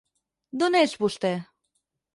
D'on 0.63 0.79
és, 0.81 0.97
vostè? 1.05 1.35